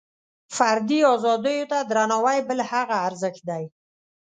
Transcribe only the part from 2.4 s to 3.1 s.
بل هغه